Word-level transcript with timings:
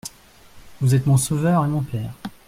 Vous 0.79 0.95
êtes 0.95 1.05
mon 1.05 1.15
sauveur 1.15 1.63
et 1.63 1.67
mon 1.67 1.83
père. 1.83 2.11